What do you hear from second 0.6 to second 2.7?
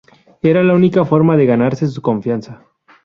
la única forma de ganarse su confianza.